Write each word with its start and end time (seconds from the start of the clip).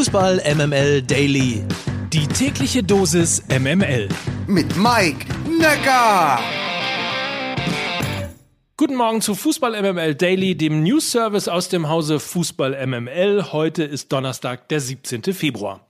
Fußball 0.00 0.40
MML 0.54 1.02
Daily. 1.02 1.62
Die 2.10 2.26
tägliche 2.26 2.82
Dosis 2.82 3.42
MML. 3.50 4.08
Mit 4.46 4.74
Mike 4.74 5.26
Necker. 5.46 6.38
Guten 8.78 8.94
Morgen 8.94 9.20
zu 9.20 9.34
Fußball 9.34 9.72
MML 9.82 10.14
Daily, 10.14 10.56
dem 10.56 10.82
News 10.82 11.10
Service 11.10 11.48
aus 11.48 11.68
dem 11.68 11.90
Hause 11.90 12.18
Fußball 12.18 12.86
MML. 12.86 13.52
Heute 13.52 13.84
ist 13.84 14.10
Donnerstag, 14.10 14.70
der 14.70 14.80
17. 14.80 15.22
Februar. 15.34 15.89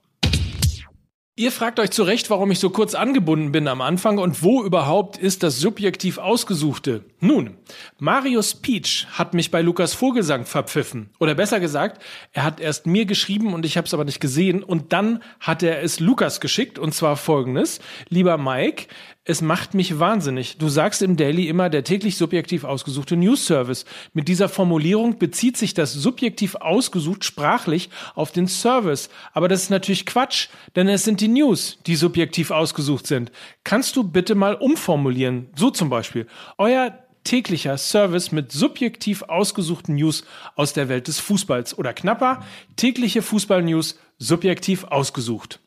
Ihr 1.40 1.52
fragt 1.52 1.80
euch 1.80 1.90
zu 1.90 2.02
Recht, 2.02 2.28
warum 2.28 2.50
ich 2.50 2.58
so 2.58 2.68
kurz 2.68 2.94
angebunden 2.94 3.50
bin 3.50 3.66
am 3.66 3.80
Anfang 3.80 4.18
und 4.18 4.42
wo 4.42 4.62
überhaupt 4.62 5.16
ist 5.16 5.42
das 5.42 5.58
subjektiv 5.58 6.18
Ausgesuchte? 6.18 7.06
Nun, 7.18 7.56
Marius 7.98 8.56
Peach 8.56 9.06
hat 9.12 9.32
mich 9.32 9.50
bei 9.50 9.62
Lukas 9.62 9.94
Vogelsang 9.94 10.44
verpfiffen. 10.44 11.08
Oder 11.18 11.34
besser 11.34 11.58
gesagt, 11.58 12.02
er 12.32 12.44
hat 12.44 12.60
erst 12.60 12.86
mir 12.86 13.06
geschrieben 13.06 13.54
und 13.54 13.64
ich 13.64 13.78
habe 13.78 13.86
es 13.86 13.94
aber 13.94 14.04
nicht 14.04 14.20
gesehen 14.20 14.62
und 14.62 14.92
dann 14.92 15.22
hat 15.40 15.62
er 15.62 15.82
es 15.82 15.98
Lukas 15.98 16.42
geschickt 16.42 16.78
und 16.78 16.92
zwar 16.92 17.16
folgendes. 17.16 17.80
Lieber 18.10 18.36
Mike, 18.36 18.88
es 19.30 19.42
macht 19.42 19.74
mich 19.74 20.00
wahnsinnig. 20.00 20.58
Du 20.58 20.68
sagst 20.68 21.02
im 21.02 21.16
Daily 21.16 21.48
immer 21.48 21.70
der 21.70 21.84
täglich 21.84 22.16
subjektiv 22.16 22.64
ausgesuchte 22.64 23.16
News 23.16 23.46
Service. 23.46 23.84
Mit 24.12 24.26
dieser 24.26 24.48
Formulierung 24.48 25.18
bezieht 25.18 25.56
sich 25.56 25.72
das 25.72 25.92
subjektiv 25.92 26.56
ausgesucht 26.56 27.24
sprachlich 27.24 27.90
auf 28.16 28.32
den 28.32 28.48
Service. 28.48 29.08
Aber 29.32 29.46
das 29.46 29.62
ist 29.62 29.70
natürlich 29.70 30.04
Quatsch, 30.04 30.48
denn 30.74 30.88
es 30.88 31.04
sind 31.04 31.20
die 31.20 31.28
News, 31.28 31.78
die 31.86 31.94
subjektiv 31.94 32.50
ausgesucht 32.50 33.06
sind. 33.06 33.30
Kannst 33.62 33.94
du 33.94 34.02
bitte 34.02 34.34
mal 34.34 34.54
umformulieren? 34.54 35.48
So 35.54 35.70
zum 35.70 35.90
Beispiel. 35.90 36.26
Euer 36.58 36.98
täglicher 37.22 37.78
Service 37.78 38.32
mit 38.32 38.50
subjektiv 38.50 39.22
ausgesuchten 39.22 39.94
News 39.94 40.24
aus 40.56 40.72
der 40.72 40.88
Welt 40.88 41.06
des 41.06 41.20
Fußballs 41.20 41.78
oder 41.78 41.92
knapper 41.92 42.44
tägliche 42.74 43.22
Fußball-News 43.22 43.96
subjektiv 44.18 44.84
ausgesucht. 44.84 45.60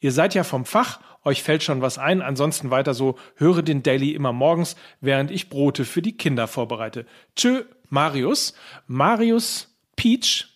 Ihr 0.00 0.12
seid 0.12 0.34
ja 0.34 0.44
vom 0.44 0.64
Fach, 0.64 1.00
euch 1.24 1.42
fällt 1.42 1.62
schon 1.62 1.80
was 1.80 1.98
ein, 1.98 2.22
ansonsten 2.22 2.70
weiter 2.70 2.94
so, 2.94 3.16
höre 3.36 3.62
den 3.62 3.82
Daily 3.82 4.10
immer 4.10 4.32
morgens, 4.32 4.76
während 5.00 5.30
ich 5.30 5.48
Brote 5.48 5.84
für 5.84 6.02
die 6.02 6.16
Kinder 6.16 6.46
vorbereite. 6.46 7.06
Tschö, 7.36 7.64
Marius. 7.88 8.54
Marius 8.86 9.74
Peach, 9.96 10.46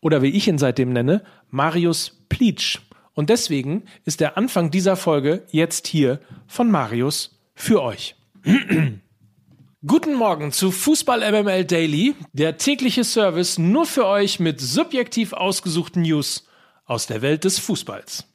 oder 0.00 0.22
wie 0.22 0.30
ich 0.30 0.48
ihn 0.48 0.58
seitdem 0.58 0.92
nenne, 0.92 1.22
Marius 1.50 2.24
Pleach. 2.28 2.80
Und 3.14 3.30
deswegen 3.30 3.84
ist 4.04 4.20
der 4.20 4.36
Anfang 4.36 4.70
dieser 4.70 4.96
Folge 4.96 5.44
jetzt 5.50 5.86
hier 5.88 6.20
von 6.46 6.70
Marius 6.70 7.40
für 7.54 7.82
euch. 7.82 8.14
Guten 9.86 10.14
Morgen 10.14 10.52
zu 10.52 10.70
Fußball 10.70 11.20
MML 11.20 11.64
Daily, 11.64 12.14
der 12.32 12.58
tägliche 12.58 13.04
Service 13.04 13.58
nur 13.58 13.86
für 13.86 14.06
euch 14.06 14.40
mit 14.40 14.60
subjektiv 14.60 15.32
ausgesuchten 15.32 16.02
News 16.02 16.46
aus 16.84 17.06
der 17.06 17.22
Welt 17.22 17.44
des 17.44 17.58
Fußballs. 17.58 18.26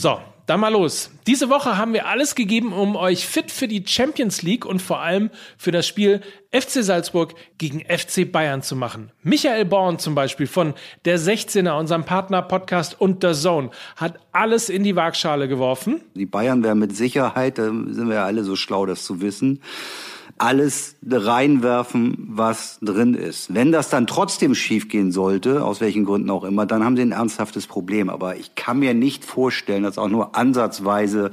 So, 0.00 0.20
dann 0.46 0.60
mal 0.60 0.68
los. 0.68 1.10
Diese 1.26 1.50
Woche 1.50 1.76
haben 1.76 1.92
wir 1.92 2.06
alles 2.06 2.36
gegeben, 2.36 2.72
um 2.72 2.94
euch 2.94 3.26
fit 3.26 3.50
für 3.50 3.66
die 3.66 3.82
Champions 3.84 4.42
League 4.42 4.64
und 4.64 4.80
vor 4.80 5.00
allem 5.00 5.28
für 5.56 5.72
das 5.72 5.88
Spiel 5.88 6.20
FC 6.52 6.84
Salzburg 6.84 7.34
gegen 7.58 7.80
FC 7.80 8.30
Bayern 8.30 8.62
zu 8.62 8.76
machen. 8.76 9.10
Michael 9.24 9.64
Born 9.64 9.98
zum 9.98 10.14
Beispiel 10.14 10.46
von 10.46 10.74
der 11.04 11.18
16er, 11.18 11.76
unserem 11.76 12.04
Partner-Podcast 12.04 13.00
und 13.00 13.24
der 13.24 13.34
Zone, 13.34 13.70
hat 13.96 14.20
alles 14.30 14.68
in 14.68 14.84
die 14.84 14.94
Waagschale 14.94 15.48
geworfen. 15.48 16.00
Die 16.14 16.26
Bayern 16.26 16.62
wären 16.62 16.78
mit 16.78 16.94
Sicherheit, 16.94 17.58
da 17.58 17.64
sind 17.64 18.06
wir 18.06 18.14
ja 18.14 18.24
alle 18.24 18.44
so 18.44 18.54
schlau, 18.54 18.86
das 18.86 19.02
zu 19.02 19.20
wissen, 19.20 19.60
alles 20.40 20.96
reinwerfen, 21.08 22.28
was 22.30 22.78
drin 22.80 23.14
ist. 23.14 23.54
Wenn 23.54 23.72
das 23.72 23.90
dann 23.90 24.06
trotzdem 24.06 24.54
schiefgehen 24.54 25.12
sollte, 25.12 25.64
aus 25.64 25.80
welchen 25.80 26.04
Gründen 26.04 26.30
auch 26.30 26.44
immer, 26.44 26.66
dann 26.66 26.84
haben 26.84 26.96
sie 26.96 27.02
ein 27.02 27.12
ernsthaftes 27.12 27.66
Problem. 27.66 28.10
Aber 28.10 28.36
ich 28.36 28.54
kann 28.54 28.78
mir 28.78 28.94
nicht 28.94 29.24
vorstellen, 29.24 29.82
dass 29.82 29.98
auch 29.98 30.08
nur 30.08 30.36
ansatzweise 30.36 31.30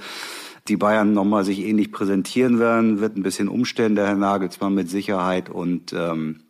die 0.67 0.78
Bayern 0.78 1.14
nochmal 1.14 1.44
sich 1.44 1.59
ähnlich 1.59 1.92
präsentieren 1.92 2.59
werden. 2.59 3.00
Wird 3.00 3.18
ein 3.18 3.24
bisschen 3.24 3.47
umstellen, 3.47 3.96
der 3.96 4.07
Herr 4.07 4.16
Nagelsmann 4.16 4.74
mit 4.74 4.90
Sicherheit. 4.90 5.50
Und 5.50 5.94
ähm, 5.94 6.41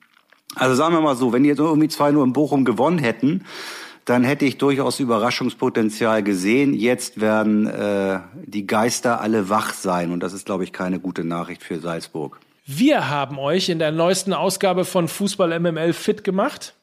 also 0.55 0.75
sagen 0.75 0.93
wir 0.93 1.01
mal 1.01 1.17
so, 1.17 1.33
wenn 1.33 1.43
die 1.43 1.49
jetzt 1.49 1.59
irgendwie 1.59 1.89
zwei 1.89 2.11
nur 2.11 2.23
in 2.23 2.33
Bochum 2.33 2.63
gewonnen 2.63 2.99
hätten, 2.99 3.43
dann 4.05 4.23
hätte 4.23 4.45
ich 4.45 4.57
durchaus 4.57 4.99
Überraschungspotenzial 4.99 6.23
gesehen. 6.23 6.73
Jetzt 6.73 7.19
werden 7.19 7.67
äh, 7.67 8.19
die 8.45 8.67
Geister 8.67 9.19
alle 9.19 9.49
wach 9.49 9.73
sein 9.73 10.11
und 10.11 10.21
das 10.21 10.33
ist, 10.33 10.45
glaube 10.45 10.63
ich, 10.63 10.71
keine 10.71 10.99
gute 10.99 11.23
Nachricht 11.23 11.63
für 11.63 11.79
Salzburg. 11.79 12.39
Wir 12.67 13.09
haben 13.09 13.37
euch 13.37 13.69
in 13.69 13.77
der 13.77 13.91
neuesten 13.91 14.33
Ausgabe 14.33 14.85
von 14.85 15.07
Fußball 15.07 15.59
MML 15.59 15.93
fit 15.93 16.23
gemacht. 16.23 16.73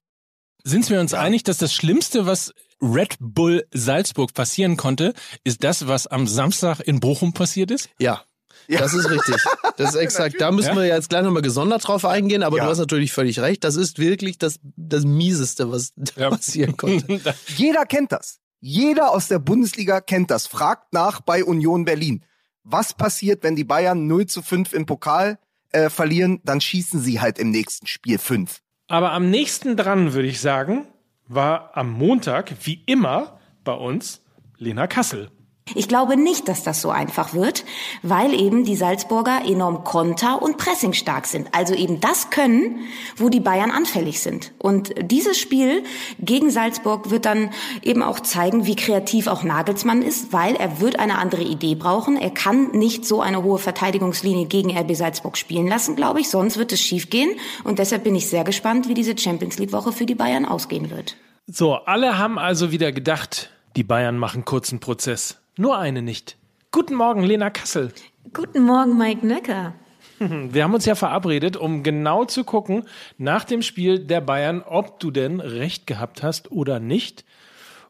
Sind 0.63 0.89
wir 0.91 1.01
uns 1.01 1.13
einig, 1.13 1.43
dass 1.43 1.59
das 1.59 1.75
Schlimmste, 1.75 2.25
was 2.25 2.55
Red 2.81 3.17
Bull 3.19 3.67
Salzburg 3.73 4.33
passieren 4.33 4.77
konnte, 4.77 5.13
ist 5.43 5.65
das, 5.65 5.89
was 5.89 6.07
am 6.07 6.29
Samstag 6.29 6.79
in 6.81 7.01
Bochum 7.01 7.33
passiert 7.33 7.73
ist? 7.73 7.91
Ja. 7.99 8.23
Ja. 8.69 8.79
Das 8.79 8.95
ist 8.95 9.11
richtig. 9.11 9.35
Das 9.77 9.91
ist 9.91 9.95
exakt. 10.01 10.41
Da 10.41 10.53
müssen 10.53 10.77
wir 10.77 10.87
jetzt 10.87 11.09
gleich 11.09 11.25
nochmal 11.25 11.43
gesondert 11.43 11.87
drauf 11.87 12.05
eingehen, 12.05 12.45
aber 12.45 12.59
ja. 12.59 12.65
du 12.65 12.71
hast 12.71 12.79
natürlich 12.79 13.13
völlig 13.13 13.41
recht. 13.41 13.65
Das 13.65 13.75
ist 13.75 13.99
wirklich 13.99 14.39
das, 14.39 14.61
das 14.77 15.05
Mieseste, 15.05 15.73
was 15.73 15.95
ja. 16.17 16.31
passieren 16.31 16.77
konnte. 16.77 17.21
Jeder 17.57 17.87
kennt 17.87 18.13
das. 18.13 18.39
Jeder 18.61 19.11
aus 19.11 19.27
der 19.27 19.41
Bundesliga 19.41 20.01
kennt 20.01 20.31
das. 20.31 20.47
Fragt 20.47 20.93
nach 20.93 21.21
bei 21.23 21.43
Union 21.43 21.85
Berlin. 21.85 22.25
Was 22.63 22.95
passiert, 22.95 23.43
wenn 23.43 23.57
die 23.57 23.65
Bayern 23.65 24.07
0 24.07 24.27
zu 24.27 24.43
5 24.43 24.73
im 24.75 24.87
Pokal 24.87 25.41
äh, 25.73 25.91
verlieren, 25.91 26.41
dann 26.45 26.61
schießen 26.61 27.01
sie 27.01 27.21
halt 27.21 27.39
im 27.39 27.51
nächsten 27.51 27.87
Spiel 27.87 28.19
fünf. 28.19 28.61
Aber 28.89 29.13
am 29.13 29.31
nächsten 29.31 29.77
dran, 29.77 30.13
würde 30.13 30.29
ich 30.29 30.41
sagen, 30.41 30.87
war 31.27 31.77
am 31.77 31.93
Montag, 31.93 32.53
wie 32.65 32.83
immer, 32.87 33.41
bei 33.65 33.73
uns 33.73 34.23
Lena 34.59 34.87
Kassel. 34.87 35.31
Ich 35.75 35.89
glaube 35.89 36.17
nicht, 36.17 36.49
dass 36.49 36.65
das 36.65 36.83
so 36.83 36.91
einfach 36.91 37.35
wird, 37.35 37.65
weil 38.03 38.35
eben 38.35 38.65
die 38.65 38.75
Salzburger 38.77 39.43
enorm 39.47 39.85
konter- 39.85 40.43
und 40.43 40.59
pressingstark 40.59 41.27
sind. 41.27 41.49
Also 41.53 41.75
eben 41.75 42.01
das 42.01 42.31
können, 42.31 42.81
wo 43.17 43.29
die 43.29 43.41
Bayern 43.41 43.71
anfällig 43.71 44.21
sind. 44.21 44.53
Und 44.59 44.93
dieses 45.01 45.39
Spiel 45.39 45.85
gegen 46.19 46.51
Salzburg 46.51 47.11
wird 47.11 47.27
dann 47.27 47.51
eben 47.83 48.03
auch 48.03 48.21
zeigen, 48.21 48.67
wie 48.67 48.75
kreativ 48.75 49.29
auch 49.29 49.45
Nagelsmann 49.45 50.03
ist, 50.03 50.33
weil 50.33 50.57
er 50.57 50.81
wird 50.81 50.99
eine 50.99 51.19
andere 51.19 51.43
Idee 51.43 51.77
brauchen. 51.77 52.17
Er 52.17 52.31
kann 52.31 52.73
nicht 52.73 53.07
so 53.07 53.21
eine 53.21 53.43
hohe 53.45 53.59
Verteidigungslinie 53.59 54.47
gegen 54.47 54.77
RB 54.77 54.95
Salzburg 54.97 55.39
spielen 55.39 55.69
lassen, 55.69 55.97
glaube 55.97 56.21
ich, 56.21 56.29
sonst 56.29 56.59
wird 56.59 56.73
es 56.73 56.81
schiefgehen. 56.81 57.31
Und 57.65 57.79
deshalb 57.79 58.05
bin 58.05 58.17
ich 58.17 58.29
sehr 58.29 58.45
gespannt, 58.45 58.89
wie 58.89 58.95
diese 58.95 59.17
Champions 59.17 59.59
League 59.59 59.73
Woche 59.73 59.93
für 59.93 60.07
die 60.07 60.17
Bayern 60.17 60.45
ausgehen 60.45 60.91
wird. 60.91 61.17
So, 61.47 61.75
alle 61.75 62.19
haben 62.19 62.39
also 62.39 62.73
wieder 62.73 62.93
gedacht, 62.93 63.51
die 63.77 63.85
Bayern 63.85 64.19
machen 64.19 64.45
kurzen 64.45 64.81
Prozess. 64.81 65.42
Nur 65.59 65.79
eine 65.79 66.01
nicht. 66.01 66.39
Guten 66.71 66.95
Morgen, 66.95 67.25
Lena 67.25 67.51
Kassel. 67.51 67.93
Guten 68.33 68.63
Morgen, 68.65 68.97
Mike 68.97 69.27
Nöcker. 69.27 69.75
Wir 70.19 70.65
haben 70.65 70.73
uns 70.73 70.87
ja 70.87 70.95
verabredet, 70.95 71.59
um 71.59 71.83
genau 71.83 72.25
zu 72.25 72.45
gucken 72.45 72.85
nach 73.19 73.45
dem 73.45 73.61
Spiel 73.61 73.99
der 73.99 74.23
Bayern, 74.23 74.63
ob 74.63 74.99
du 74.99 75.11
denn 75.11 75.41
recht 75.41 75.87
gehabt 75.87 76.23
hast 76.23 76.51
oder 76.53 76.81
nicht. 76.81 77.27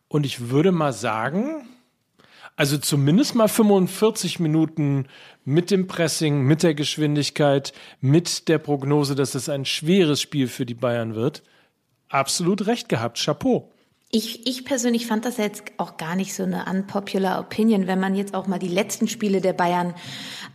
Und 0.08 0.26
ich 0.26 0.50
würde 0.50 0.72
mal 0.72 0.92
sagen, 0.92 1.68
also 2.56 2.78
zumindest 2.78 3.36
mal 3.36 3.48
45 3.48 4.40
Minuten 4.40 5.06
mit 5.44 5.70
dem 5.70 5.86
Pressing, 5.86 6.42
mit 6.42 6.64
der 6.64 6.74
Geschwindigkeit, 6.74 7.72
mit 8.00 8.48
der 8.48 8.58
Prognose, 8.58 9.14
dass 9.14 9.36
es 9.36 9.48
ein 9.48 9.66
schweres 9.66 10.20
Spiel 10.20 10.48
für 10.48 10.66
die 10.66 10.74
Bayern 10.74 11.14
wird. 11.14 11.44
Absolut 12.08 12.66
recht 12.66 12.88
gehabt. 12.88 13.22
Chapeau. 13.22 13.71
Ich, 14.14 14.46
ich 14.46 14.66
persönlich 14.66 15.06
fand 15.06 15.24
das 15.24 15.38
jetzt 15.38 15.62
auch 15.78 15.96
gar 15.96 16.16
nicht 16.16 16.34
so 16.34 16.42
eine 16.42 16.66
unpopular 16.70 17.40
Opinion, 17.40 17.86
wenn 17.86 17.98
man 17.98 18.14
jetzt 18.14 18.34
auch 18.34 18.46
mal 18.46 18.58
die 18.58 18.68
letzten 18.68 19.08
Spiele 19.08 19.40
der 19.40 19.54
Bayern 19.54 19.94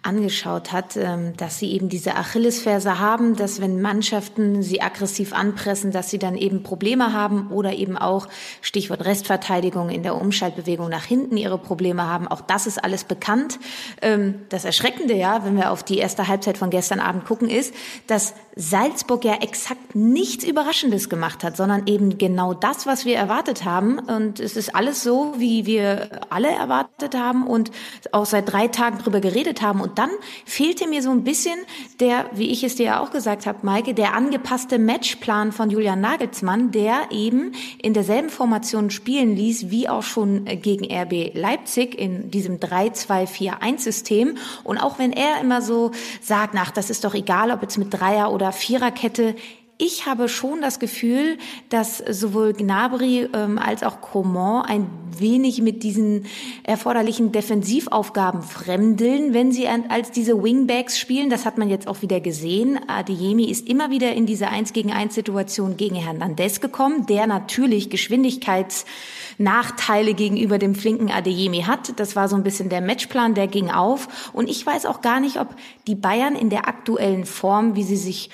angeschaut 0.04 0.72
hat, 0.72 0.96
ähm, 0.96 1.36
dass 1.38 1.58
sie 1.58 1.72
eben 1.72 1.90
diese 1.90 2.16
Achillesferse 2.16 3.00
haben, 3.00 3.36
dass 3.36 3.60
wenn 3.60 3.82
Mannschaften 3.82 4.62
sie 4.62 4.80
aggressiv 4.80 5.34
anpressen, 5.34 5.92
dass 5.92 6.12
sie 6.12 6.20
dann 6.20 6.36
eben 6.36 6.62
Probleme 6.62 7.14
haben 7.14 7.50
oder 7.50 7.74
eben 7.74 7.98
auch 7.98 8.28
Stichwort 8.62 9.04
Restverteidigung 9.04 9.90
in 9.90 10.04
der 10.04 10.22
Umschaltbewegung 10.22 10.88
nach 10.88 11.06
hinten 11.06 11.36
ihre 11.36 11.58
Probleme 11.58 12.04
haben. 12.04 12.28
Auch 12.28 12.42
das 12.42 12.68
ist 12.68 12.84
alles 12.84 13.06
bekannt. 13.06 13.58
Ähm, 14.04 14.36
das 14.50 14.66
Erschreckende 14.66 15.16
ja, 15.16 15.44
wenn 15.46 15.58
wir 15.58 15.72
auf 15.72 15.82
die 15.82 15.98
erste 15.98 16.28
Halbzeit 16.28 16.60
von 16.60 16.70
gestern 16.70 17.00
Abend 17.00 17.26
gucken, 17.26 17.50
ist, 17.50 17.74
dass 18.06 18.36
Salzburg 18.58 19.24
ja 19.24 19.36
exakt 19.36 19.96
nichts 19.96 20.44
Überraschendes 20.44 21.10
gemacht 21.10 21.44
hat, 21.44 21.56
sondern 21.56 21.86
eben 21.86 22.18
genau 22.18 22.56
das, 22.56 22.88
was 22.88 23.06
wir 23.06 23.16
erwartet 23.16 23.66
haben. 23.66 24.00
Und 24.00 24.40
es 24.40 24.58
ist 24.58 24.76
alles 24.76 25.04
so, 25.04 25.36
wie 25.38 25.66
wir 25.66 26.22
alle 26.30 26.50
erwartet 26.50 27.16
haben 27.16 27.46
und 27.46 27.72
auch 28.12 28.26
seit 28.26 28.52
drei 28.52 28.68
Tagen 28.68 28.98
drüber 28.98 29.22
geredet 29.22 29.62
haben. 29.62 29.80
Und 29.80 30.00
dann 30.00 30.10
fehlte 30.46 30.88
mir 30.88 31.04
so 31.04 31.12
ein 31.12 31.24
bisschen 31.24 31.60
der, 32.00 32.26
wie 32.34 32.50
ich 32.50 32.64
es 32.64 32.76
dir 32.76 32.86
ja 32.88 33.00
auch 33.00 33.12
gesagt 33.12 33.46
habe, 33.46 33.60
Maike, 33.62 33.94
der 33.94 34.16
angepasste 34.16 34.80
Matchplan 34.80 35.52
von 35.52 35.70
Julian 35.70 36.02
Nagelsmann, 36.02 36.72
der 36.72 37.12
eben 37.12 37.52
in 37.82 37.94
derselben 37.94 38.30
Formation 38.30 38.90
spielen 38.90 39.36
ließ, 39.36 39.70
wie 39.70 39.88
auch 39.88 40.04
schon 40.04 40.46
gegen 40.46 40.92
RB 40.92 41.36
Leipzig 41.36 41.98
in 41.98 42.32
diesem 42.32 42.58
3-2-4-1-System. 42.58 44.38
Und 44.64 44.78
auch 44.80 44.98
wenn 44.98 45.12
er 45.12 45.42
immer 45.42 45.62
so 45.62 45.92
sagt, 46.22 46.56
nach, 46.56 46.72
das 46.72 46.90
ist 46.90 47.04
doch 47.04 47.14
egal, 47.14 47.52
ob 47.52 47.62
jetzt 47.62 47.78
mit 47.78 47.94
Dreier- 47.94 48.32
oder 48.32 48.47
Viererkette, 48.52 49.36
ich 49.80 50.08
habe 50.08 50.28
schon 50.28 50.62
das 50.62 50.80
Gefühl, 50.80 51.38
dass 51.70 52.00
sowohl 52.00 52.54
Gnabry 52.54 53.30
ähm, 53.34 53.60
als 53.60 53.84
auch 53.84 54.02
Coman 54.02 54.66
ein 54.66 54.90
wenig 55.20 55.62
mit 55.62 55.84
diesen 55.84 56.26
erforderlichen 56.64 57.32
Defensivaufgaben 57.32 58.42
fremdeln, 58.42 59.36
wenn 59.36 59.52
sie 59.52 59.68
als 59.68 60.10
diese 60.12 60.42
Wingbacks 60.42 60.98
spielen. 60.98 61.30
Das 61.30 61.46
hat 61.46 61.60
man 61.60 61.70
jetzt 61.70 61.88
auch 61.88 62.02
wieder 62.02 62.20
gesehen. 62.20 62.80
Adeyemi 62.88 63.46
ist 63.46 63.68
immer 63.68 63.92
wieder 63.92 64.14
in 64.14 64.26
diese 64.26 64.48
1 64.48 64.74
gegen 64.74 64.92
1 64.92 65.14
Situation 65.14 65.78
gegen 65.78 65.94
Hernandez 65.96 66.60
gekommen, 66.60 67.06
der 67.06 67.28
natürlich 67.28 67.92
Geschwindigkeitsnachteile 67.92 70.16
gegenüber 70.16 70.58
dem 70.58 70.74
flinken 70.74 71.12
Adeyemi 71.12 71.62
hat. 71.62 72.00
Das 72.00 72.16
war 72.16 72.28
so 72.30 72.36
ein 72.36 72.44
bisschen 72.44 72.70
der 72.70 72.82
Matchplan, 72.82 73.36
der 73.36 73.46
ging 73.46 73.70
auf. 73.70 74.32
Und 74.34 74.50
ich 74.50 74.66
weiß 74.66 74.88
auch 74.88 75.02
gar 75.02 75.20
nicht, 75.20 75.40
ob 75.40 75.56
die 75.86 75.96
Bayern 75.96 76.36
in 76.36 76.50
der 76.50 76.68
aktuellen 76.68 77.26
Form, 77.26 77.76
wie 77.76 77.84
sie 77.84 77.98
sich 77.98 78.32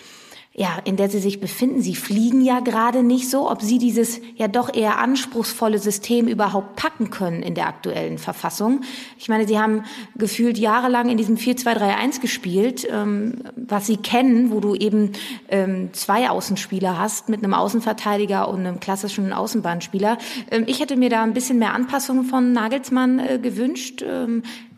ja, 0.56 0.78
in 0.84 0.98
der 0.98 1.10
sie 1.10 1.20
sich 1.20 1.40
befinden. 1.40 1.82
Sie 1.82 1.96
fliegen 1.96 2.42
ja 2.42 2.60
gerade 2.60 3.02
nicht 3.02 3.28
so, 3.28 3.50
ob 3.50 3.64
sie 3.64 3.80
dieses 3.80 4.22
ja 4.36 4.48
doch 4.48 4.72
eher 4.72 5.00
anspruchsvolle 5.00 5.80
System 5.80 6.28
überhaupt 6.28 6.76
packen 6.76 7.10
können 7.10 7.42
in 7.42 7.56
der 7.56 7.68
aktuellen 7.68 8.20
Verfassung. 8.20 8.82
Ich 9.18 9.30
meine, 9.30 9.48
sie 9.48 9.58
haben 9.58 9.84
gefühlt 10.16 10.60
jahrelang 10.60 11.10
in 11.10 11.18
diesem 11.18 11.38
4-2-3-1 11.38 12.22
gespielt, 12.22 12.88
ähm, 12.88 13.44
was 13.56 13.88
sie 13.88 13.98
kennen, 13.98 14.52
wo 14.52 14.60
du 14.60 14.76
eben 14.76 15.14
ähm, 15.50 15.90
zwei 15.94 16.30
Außenspieler 16.30 17.00
hast 17.00 17.30
mit 17.30 17.44
einem 17.44 17.56
Außenverteidiger 17.56 18.48
und 18.48 18.60
einem 18.60 18.80
klassischen 18.80 19.34
Außenbahnspieler. 19.34 20.20
Ähm, 20.52 20.66
ich 20.68 20.80
hätte 20.80 20.98
mir 20.98 21.10
da 21.10 21.24
ein 21.24 21.34
bisschen 21.34 21.58
mehr 21.58 21.74
Anpassung 21.74 22.26
von 22.26 22.54
Nagelsmann 22.54 23.18
äh, 23.18 23.40
gewünscht. 23.40 24.04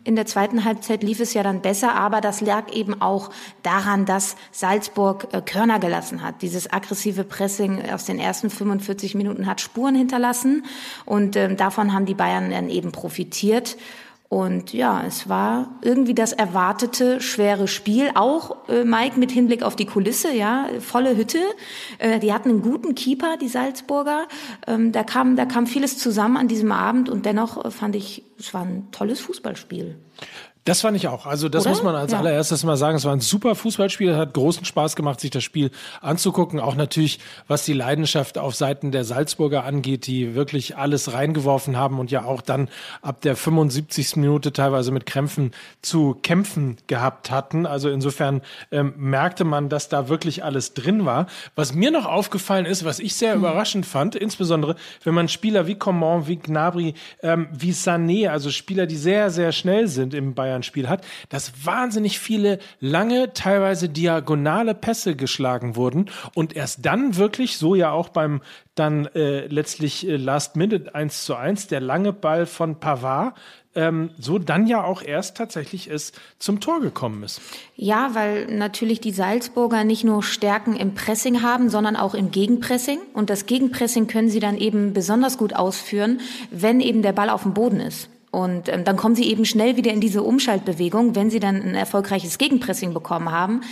In 0.06 0.14
der 0.14 0.24
zweiten 0.24 0.64
Halbzeit 0.64 1.02
lief 1.02 1.18
es 1.18 1.34
ja 1.34 1.42
dann 1.42 1.62
besser, 1.62 1.96
aber 1.96 2.20
das 2.20 2.40
lag 2.40 2.72
eben 2.72 3.02
auch 3.02 3.30
daran, 3.64 4.04
dass 4.06 4.36
Salzburg 4.52 5.26
äh, 5.32 5.40
Körner 5.40 5.80
gelassen 5.80 6.22
hat. 6.22 6.42
Dieses 6.42 6.72
aggressive 6.72 7.24
Pressing 7.24 7.90
aus 7.90 8.04
den 8.04 8.20
ersten 8.20 8.48
45 8.48 9.16
Minuten 9.16 9.48
hat 9.48 9.60
Spuren 9.60 9.96
hinterlassen 9.96 10.64
und 11.06 11.34
ähm, 11.34 11.56
davon 11.56 11.92
haben 11.92 12.06
die 12.06 12.14
Bayern 12.14 12.52
dann 12.52 12.70
eben 12.70 12.92
profitiert. 12.92 13.76
Und 14.28 14.72
ja, 14.72 15.04
es 15.06 15.28
war 15.28 15.78
irgendwie 15.82 16.14
das 16.14 16.32
erwartete 16.32 17.20
schwere 17.20 17.68
Spiel. 17.68 18.10
Auch 18.14 18.68
äh, 18.68 18.82
Mike 18.84 19.18
mit 19.20 19.30
Hinblick 19.30 19.62
auf 19.62 19.76
die 19.76 19.86
Kulisse, 19.86 20.34
ja, 20.34 20.68
volle 20.80 21.16
Hütte. 21.16 21.38
Äh, 21.98 22.18
die 22.18 22.32
hatten 22.32 22.50
einen 22.50 22.62
guten 22.62 22.96
Keeper, 22.96 23.36
die 23.36 23.48
Salzburger. 23.48 24.26
Ähm, 24.66 24.90
da 24.90 25.04
kam, 25.04 25.36
da 25.36 25.46
kam 25.46 25.66
vieles 25.66 25.98
zusammen 25.98 26.36
an 26.36 26.48
diesem 26.48 26.72
Abend 26.72 27.08
und 27.08 27.24
dennoch 27.24 27.64
äh, 27.64 27.70
fand 27.70 27.94
ich, 27.94 28.24
es 28.38 28.52
war 28.52 28.62
ein 28.62 28.88
tolles 28.90 29.20
Fußballspiel. 29.20 29.96
Das 30.66 30.80
fand 30.80 30.96
ich 30.96 31.06
auch. 31.06 31.26
Also 31.26 31.48
das 31.48 31.62
Oder? 31.62 31.70
muss 31.70 31.82
man 31.84 31.94
als 31.94 32.10
ja. 32.10 32.18
allererstes 32.18 32.64
mal 32.64 32.76
sagen. 32.76 32.96
Es 32.96 33.04
war 33.04 33.12
ein 33.12 33.20
super 33.20 33.54
Fußballspiel. 33.54 34.10
Es 34.10 34.16
hat 34.16 34.34
großen 34.34 34.64
Spaß 34.64 34.96
gemacht, 34.96 35.20
sich 35.20 35.30
das 35.30 35.44
Spiel 35.44 35.70
anzugucken. 36.00 36.58
Auch 36.58 36.74
natürlich, 36.74 37.20
was 37.46 37.64
die 37.64 37.72
Leidenschaft 37.72 38.36
auf 38.36 38.56
Seiten 38.56 38.90
der 38.90 39.04
Salzburger 39.04 39.62
angeht, 39.62 40.08
die 40.08 40.34
wirklich 40.34 40.76
alles 40.76 41.12
reingeworfen 41.12 41.76
haben 41.76 42.00
und 42.00 42.10
ja 42.10 42.24
auch 42.24 42.40
dann 42.40 42.68
ab 43.00 43.20
der 43.20 43.36
75. 43.36 44.16
Minute 44.16 44.52
teilweise 44.52 44.90
mit 44.90 45.06
Krämpfen 45.06 45.52
zu 45.82 46.18
kämpfen 46.20 46.78
gehabt 46.88 47.30
hatten. 47.30 47.64
Also 47.64 47.88
insofern 47.88 48.42
ähm, 48.72 48.92
merkte 48.96 49.44
man, 49.44 49.68
dass 49.68 49.88
da 49.88 50.08
wirklich 50.08 50.42
alles 50.42 50.74
drin 50.74 51.04
war. 51.04 51.26
Was 51.54 51.74
mir 51.74 51.92
noch 51.92 52.06
aufgefallen 52.06 52.66
ist, 52.66 52.84
was 52.84 52.98
ich 52.98 53.14
sehr 53.14 53.36
mhm. 53.36 53.42
überraschend 53.42 53.86
fand, 53.86 54.16
insbesondere 54.16 54.74
wenn 55.04 55.14
man 55.14 55.28
Spieler 55.28 55.68
wie 55.68 55.76
Coman, 55.76 56.26
wie 56.26 56.38
Gnabry, 56.38 56.94
ähm, 57.22 57.46
wie 57.52 57.70
Sané, 57.70 58.30
also 58.30 58.50
Spieler, 58.50 58.86
die 58.86 58.96
sehr, 58.96 59.30
sehr 59.30 59.52
schnell 59.52 59.86
sind 59.86 60.12
im 60.12 60.34
Bayern 60.34 60.55
Bayern-Spiel 60.56 60.88
hat, 60.88 61.04
dass 61.28 61.64
wahnsinnig 61.64 62.18
viele 62.18 62.58
lange, 62.80 63.32
teilweise 63.32 63.88
diagonale 63.88 64.74
Pässe 64.74 65.16
geschlagen 65.16 65.76
wurden 65.76 66.10
und 66.34 66.56
erst 66.56 66.84
dann 66.84 67.16
wirklich, 67.16 67.58
so 67.58 67.74
ja 67.74 67.90
auch 67.90 68.08
beim 68.08 68.40
dann 68.74 69.06
äh, 69.14 69.46
letztlich 69.46 70.06
äh, 70.06 70.16
Last 70.16 70.56
Minute 70.56 70.94
1 70.94 71.24
zu 71.24 71.34
1, 71.34 71.68
der 71.68 71.80
lange 71.80 72.12
Ball 72.12 72.46
von 72.46 72.78
Pavard, 72.78 73.34
ähm, 73.74 74.10
so 74.18 74.38
dann 74.38 74.66
ja 74.66 74.84
auch 74.84 75.02
erst 75.02 75.36
tatsächlich 75.36 75.88
es 75.88 76.12
zum 76.38 76.60
Tor 76.60 76.80
gekommen 76.80 77.22
ist. 77.22 77.40
Ja, 77.74 78.10
weil 78.14 78.46
natürlich 78.46 79.00
die 79.00 79.12
Salzburger 79.12 79.84
nicht 79.84 80.04
nur 80.04 80.22
Stärken 80.22 80.76
im 80.76 80.94
Pressing 80.94 81.42
haben, 81.42 81.68
sondern 81.68 81.96
auch 81.96 82.14
im 82.14 82.30
Gegenpressing. 82.30 82.98
Und 83.12 83.30
das 83.30 83.46
Gegenpressing 83.46 84.06
können 84.06 84.30
sie 84.30 84.40
dann 84.40 84.56
eben 84.56 84.92
besonders 84.92 85.38
gut 85.38 85.54
ausführen, 85.54 86.20
wenn 86.50 86.80
eben 86.80 87.02
der 87.02 87.12
Ball 87.12 87.30
auf 87.30 87.42
dem 87.42 87.54
Boden 87.54 87.80
ist. 87.80 88.08
Und 88.30 88.68
ähm, 88.68 88.84
dann 88.84 88.96
kommen 88.96 89.14
sie 89.14 89.30
eben 89.30 89.44
schnell 89.44 89.76
wieder 89.76 89.92
in 89.92 90.00
diese 90.00 90.22
Umschaltbewegung, 90.22 91.14
wenn 91.14 91.30
sie 91.30 91.40
dann 91.40 91.56
ein 91.56 91.74
erfolgreiches 91.74 92.38
Gegenpressing 92.38 92.92
bekommen 92.92 93.30
haben. 93.30 93.62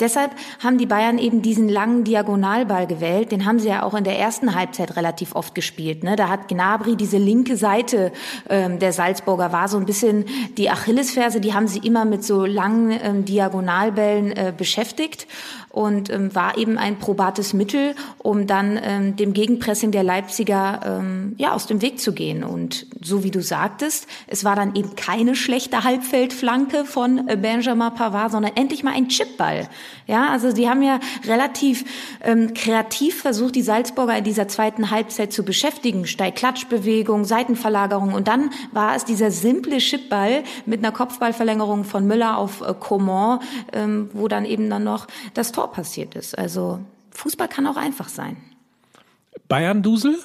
Deshalb 0.00 0.32
haben 0.62 0.78
die 0.78 0.86
Bayern 0.86 1.18
eben 1.18 1.42
diesen 1.42 1.68
langen 1.68 2.04
Diagonalball 2.04 2.86
gewählt. 2.86 3.32
Den 3.32 3.44
haben 3.44 3.58
sie 3.58 3.68
ja 3.68 3.82
auch 3.82 3.94
in 3.94 4.04
der 4.04 4.18
ersten 4.18 4.54
Halbzeit 4.54 4.96
relativ 4.96 5.34
oft 5.34 5.54
gespielt. 5.54 6.02
Ne? 6.02 6.16
Da 6.16 6.28
hat 6.28 6.48
Gnabry 6.48 6.96
diese 6.96 7.18
linke 7.18 7.56
Seite 7.56 8.12
ähm, 8.48 8.78
der 8.78 8.92
Salzburger 8.92 9.52
war 9.52 9.68
so 9.68 9.76
ein 9.76 9.84
bisschen 9.84 10.24
die 10.56 10.70
Achillesferse. 10.70 11.40
Die 11.40 11.52
haben 11.52 11.68
sie 11.68 11.80
immer 11.80 12.04
mit 12.04 12.24
so 12.24 12.46
langen 12.46 12.98
ähm, 13.02 13.24
Diagonalbällen 13.26 14.32
äh, 14.32 14.52
beschäftigt 14.56 15.26
und 15.68 16.10
ähm, 16.10 16.34
war 16.34 16.58
eben 16.58 16.78
ein 16.78 16.98
probates 16.98 17.52
Mittel, 17.52 17.94
um 18.18 18.46
dann 18.46 18.78
ähm, 18.82 19.16
dem 19.16 19.34
Gegenpressing 19.34 19.92
der 19.92 20.02
Leipziger 20.02 20.80
ähm, 20.84 21.34
ja 21.38 21.52
aus 21.52 21.66
dem 21.66 21.82
Weg 21.82 22.00
zu 22.00 22.12
gehen. 22.12 22.42
Und 22.42 22.86
so 23.00 23.22
wie 23.22 23.30
du 23.30 23.42
sagtest, 23.42 23.99
es 24.26 24.44
war 24.44 24.56
dann 24.56 24.74
eben 24.74 24.96
keine 24.96 25.34
schlechte 25.34 25.84
Halbfeldflanke 25.84 26.84
von 26.84 27.28
äh, 27.28 27.36
Benjamin 27.36 27.94
Pavard, 27.94 28.32
sondern 28.32 28.56
endlich 28.56 28.82
mal 28.82 28.94
ein 28.94 29.08
Chipball. 29.08 29.68
Ja, 30.06 30.28
also 30.28 30.52
die 30.52 30.68
haben 30.68 30.82
ja 30.82 31.00
relativ 31.26 31.84
ähm, 32.22 32.54
kreativ 32.54 33.20
versucht, 33.20 33.54
die 33.54 33.62
Salzburger 33.62 34.16
in 34.16 34.24
dieser 34.24 34.48
zweiten 34.48 34.90
Halbzeit 34.90 35.32
zu 35.32 35.44
beschäftigen. 35.44 36.06
Steigklatschbewegung, 36.06 37.24
Seitenverlagerung 37.24 38.14
und 38.14 38.28
dann 38.28 38.50
war 38.72 38.94
es 38.94 39.04
dieser 39.04 39.30
simple 39.30 39.78
Chipball 39.78 40.42
mit 40.66 40.80
einer 40.80 40.92
Kopfballverlängerung 40.92 41.84
von 41.84 42.06
Müller 42.06 42.38
auf 42.38 42.60
äh, 42.60 42.74
Coman, 42.78 43.40
ähm, 43.72 44.10
wo 44.12 44.28
dann 44.28 44.44
eben 44.44 44.70
dann 44.70 44.84
noch 44.84 45.06
das 45.34 45.52
Tor 45.52 45.72
passiert 45.72 46.14
ist. 46.14 46.38
Also 46.38 46.80
Fußball 47.12 47.48
kann 47.48 47.66
auch 47.66 47.76
einfach 47.76 48.08
sein. 48.08 48.36
Bayern-Dusel? 49.48 50.18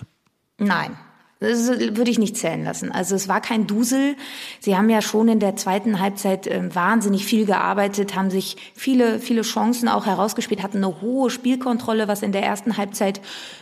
Nein. 0.57 0.97
Das 1.41 1.67
würde 1.67 2.09
ich 2.09 2.17
nicht 2.17 2.37
zählen 2.37 2.63
lassen. 2.63 2.93
Also 2.93 3.13
es 3.13 3.27
war 3.27 3.41
kein 3.41 3.67
Dusel. 3.67 4.15
Sie 4.61 4.77
haben 4.77 4.89
ja 4.89 5.01
schon 5.01 5.27
in 5.27 5.41
der 5.41 5.57
zweiten 5.57 5.99
Halbzeit 5.99 6.47
äh, 6.47 6.73
wahnsinnig 6.73 7.25
viel 7.25 7.45
gearbeitet, 7.45 8.15
haben 8.15 8.29
sich 8.29 8.55
viele, 8.73 9.19
viele 9.19 9.41
Chancen 9.41 9.89
auch 9.89 10.05
herausgespielt, 10.05 10.63
hatten 10.63 10.77
eine 10.77 11.01
hohe 11.01 11.29
Spielkontrolle, 11.29 12.07
was 12.07 12.21
in 12.21 12.31
der 12.31 12.43
ersten 12.43 12.77
Halbzeit 12.77 13.19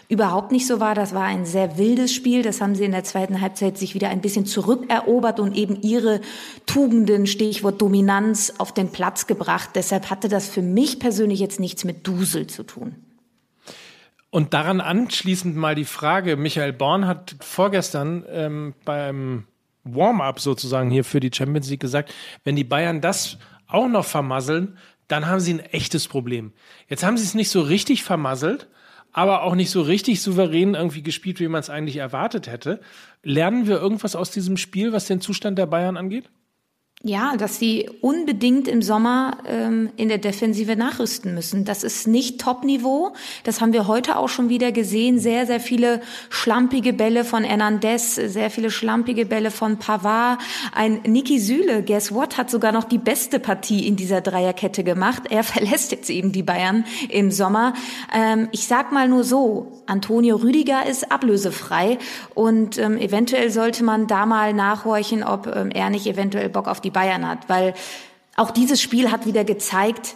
überhaupt 0.08 0.52
nicht 0.52 0.68
so 0.68 0.80
war. 0.80 0.94
Das 0.94 1.16
war 1.16 1.24
ein 1.24 1.48
sehr 1.48 1.80
wildes 1.80 2.14
Spiel. 2.14 2.44
Das 2.44 2.62
haben 2.62 2.76
sie 2.76 2.86
in 2.86 2.92
der 2.92 3.06
zweiten 3.06 3.42
Halbzeit 3.42 3.80
sich 3.80 3.96
wieder 3.96 4.10
ein 4.10 4.22
bisschen 4.22 4.46
zurückerobert 4.46 5.40
und 5.40 5.56
eben 5.58 5.82
ihre 5.82 6.22
Tugenden, 6.68 7.26
Stichwort 7.26 7.82
Dominanz, 7.82 8.54
auf 8.60 8.72
den 8.72 8.90
Platz 8.90 9.26
gebracht. 9.26 9.72
Deshalb 9.74 10.12
hatte 10.12 10.30
das 10.30 10.48
für 10.48 10.62
mich 10.62 11.00
persönlich 11.00 11.40
jetzt 11.40 11.60
nichts 11.60 11.86
mit 11.86 12.06
Dusel 12.06 12.46
zu 12.46 12.62
tun. 12.62 12.96
Und 14.34 14.56
daran 14.56 14.82
anschließend 14.82 15.56
mal 15.56 15.76
die 15.76 15.86
Frage, 15.86 16.38
Michael 16.38 16.74
Born 16.74 17.06
hat 17.06 17.36
vorgestern 17.42 18.26
ähm, 18.28 18.74
beim 18.84 19.46
Warm-up 19.84 20.40
sozusagen 20.40 20.90
hier 20.90 21.04
für 21.04 21.20
die 21.20 21.30
Champions 21.32 21.70
League 21.70 21.82
gesagt, 21.82 22.12
wenn 22.44 22.56
die 22.56 22.64
Bayern 22.64 23.00
das 23.00 23.38
auch 23.68 23.88
noch 23.88 24.06
vermasseln, 24.06 24.80
dann 25.08 25.28
haben 25.28 25.40
sie 25.40 25.54
ein 25.54 25.60
echtes 25.60 26.08
Problem. 26.08 26.52
Jetzt 26.88 27.04
haben 27.04 27.16
sie 27.16 27.26
es 27.26 27.36
nicht 27.36 27.52
so 27.52 27.62
richtig 27.62 28.04
vermasselt, 28.04 28.70
aber 29.12 29.44
auch 29.44 29.54
nicht 29.54 29.70
so 29.70 29.84
richtig 29.84 30.20
souverän 30.24 30.74
irgendwie 30.74 31.04
gespielt, 31.04 31.40
wie 31.40 31.48
man 31.48 31.60
es 31.60 31.70
eigentlich 31.70 31.98
erwartet 31.98 32.48
hätte. 32.48 32.82
Lernen 33.22 33.68
wir 33.68 33.80
irgendwas 33.80 34.16
aus 34.16 34.32
diesem 34.32 34.58
Spiel, 34.58 34.94
was 34.94 35.06
den 35.06 35.22
Zustand 35.22 35.60
der 35.60 35.68
Bayern 35.68 35.96
angeht? 35.96 36.32
Ja, 37.06 37.36
dass 37.36 37.60
sie 37.60 37.90
unbedingt 38.00 38.70
im 38.70 38.82
Sommer 38.82 39.36
ähm, 39.46 39.90
in 39.98 40.08
der 40.08 40.20
Defensive 40.20 40.78
nachrüsten 40.78 41.34
müssen. 41.34 41.66
Das 41.66 41.84
ist 41.84 42.08
nicht 42.08 42.40
Top-Niveau. 42.40 43.12
Das 43.44 43.60
haben 43.60 43.74
wir 43.74 43.90
heute 43.90 44.18
auch 44.18 44.30
schon 44.30 44.48
wieder 44.48 44.72
gesehen. 44.72 45.20
Sehr, 45.20 45.46
sehr 45.46 45.60
viele 45.60 46.00
schlampige 46.30 46.94
Bälle 46.94 47.26
von 47.26 47.44
Hernandez, 47.44 48.16
sehr 48.16 48.50
viele 48.50 48.72
schlampige 48.72 49.26
Bälle 49.26 49.52
von 49.52 49.80
Pavard. 49.80 50.40
Ein 50.74 51.02
Niki 51.06 51.40
Süle, 51.40 51.84
guess 51.84 52.14
what, 52.14 52.38
hat 52.38 52.50
sogar 52.50 52.72
noch 52.72 52.86
die 52.86 53.00
beste 53.00 53.38
Partie 53.38 53.86
in 53.86 53.98
dieser 53.98 54.22
Dreierkette 54.22 54.86
gemacht. 54.86 55.24
Er 55.30 55.44
verlässt 55.44 55.92
jetzt 55.92 56.10
eben 56.10 56.32
die 56.32 56.44
Bayern 56.44 56.86
im 57.10 57.32
Sommer. 57.32 57.74
Ähm, 58.16 58.48
ich 58.54 58.66
sag 58.66 58.94
mal 58.94 59.10
nur 59.10 59.26
so, 59.26 59.84
Antonio 59.88 60.38
Rüdiger 60.38 60.86
ist 60.86 61.12
ablösefrei 61.12 61.98
und 62.34 62.78
ähm, 62.78 62.98
eventuell 62.98 63.52
sollte 63.52 63.84
man 63.84 64.08
da 64.08 64.26
mal 64.26 64.54
nachhorchen, 64.54 65.26
ob 65.26 65.54
ähm, 65.54 65.70
er 65.70 65.90
nicht 65.90 66.08
eventuell 66.08 66.48
Bock 66.48 66.70
auf 66.70 66.80
die 66.80 66.93
Bayern 66.94 67.28
hat, 67.28 67.50
weil 67.50 67.74
auch 68.38 68.52
dieses 68.52 68.82
Spiel 68.82 69.12
hat 69.12 69.26
wieder 69.26 69.44
gezeigt, 69.44 70.16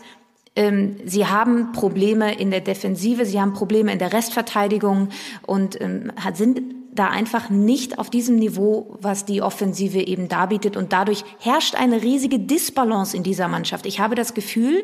ähm, 0.56 0.98
sie 1.06 1.28
haben 1.28 1.72
Probleme 1.72 2.34
in 2.34 2.50
der 2.50 2.62
Defensive, 2.62 3.26
sie 3.26 3.40
haben 3.40 3.54
Probleme 3.54 3.92
in 3.92 4.00
der 4.00 4.14
Restverteidigung 4.14 5.10
und 5.46 5.80
ähm, 5.82 6.12
sind 6.34 6.62
da 6.94 7.10
einfach 7.10 7.52
nicht 7.52 8.00
auf 8.00 8.10
diesem 8.10 8.38
Niveau, 8.38 8.98
was 9.02 9.26
die 9.26 9.44
Offensive 9.44 10.00
eben 10.00 10.30
darbietet. 10.30 10.76
Und 10.76 10.94
dadurch 10.94 11.24
herrscht 11.40 11.76
eine 11.76 12.02
riesige 12.02 12.40
Disbalance 12.40 13.16
in 13.16 13.22
dieser 13.22 13.48
Mannschaft. 13.48 13.86
Ich 13.86 14.00
habe 14.00 14.16
das 14.16 14.34
Gefühl, 14.34 14.84